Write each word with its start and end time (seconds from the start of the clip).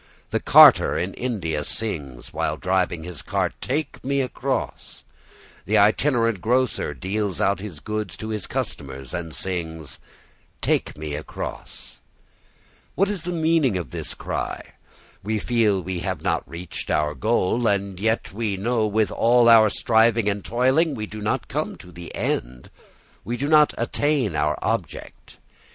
The 0.31 0.39
carter 0.39 0.97
in 0.97 1.13
India 1.13 1.63
sings 1.63 2.33
while 2.33 2.57
driving 2.57 3.03
his 3.03 3.21
cart, 3.21 3.53
"Take 3.61 4.03
me 4.03 4.21
across." 4.21 5.03
The 5.67 5.77
itinerant 5.77 6.41
grocer 6.41 6.95
deals 6.95 7.39
out 7.39 7.59
his 7.59 7.79
goods 7.79 8.17
to 8.17 8.29
his 8.29 8.47
customers 8.47 9.13
and 9.13 9.31
sings, 9.31 9.99
"Take 10.59 10.97
me 10.97 11.13
across". 11.13 11.99
What 12.95 13.09
is 13.09 13.21
the 13.21 13.31
meaning 13.31 13.77
of 13.77 13.91
this 13.91 14.15
cry? 14.15 14.73
We 15.21 15.37
feel 15.37 15.83
we 15.83 15.99
have 15.99 16.23
not 16.23 16.49
reached 16.49 16.89
our 16.89 17.13
goal; 17.13 17.67
and 17.67 17.99
we 18.33 18.57
know 18.57 18.87
with 18.87 19.11
all 19.11 19.47
our 19.47 19.69
striving 19.69 20.27
and 20.27 20.43
toiling 20.43 20.95
we 20.95 21.05
do 21.05 21.21
not 21.21 21.47
come 21.47 21.75
to 21.77 21.91
the 21.91 22.11
end, 22.15 22.71
we 23.23 23.37
do 23.37 23.47
not 23.47 23.71
attain 23.77 24.35
our 24.35 24.57
object. 24.63 25.37